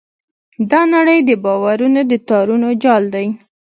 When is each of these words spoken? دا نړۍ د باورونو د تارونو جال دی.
دا 0.71 0.81
نړۍ 0.95 1.19
د 1.25 1.31
باورونو 1.43 2.01
د 2.11 2.13
تارونو 2.27 2.69
جال 2.83 3.03
دی. 3.15 3.27